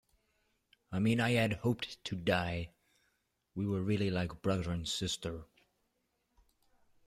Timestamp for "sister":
4.87-5.43